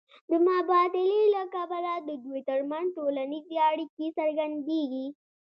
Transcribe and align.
د 0.29 0.31
مبادلې 0.47 1.21
له 1.35 1.43
کبله 1.55 1.93
د 2.07 2.09
دوی 2.23 2.39
ترمنځ 2.49 2.87
ټولنیزې 2.97 3.55
اړیکې 3.69 4.05
څرګندېږي 4.17 5.07